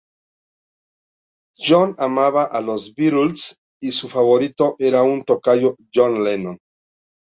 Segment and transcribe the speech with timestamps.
[1.65, 6.57] John amaba a los Beatles y su favorito era su tocayo John Lennon.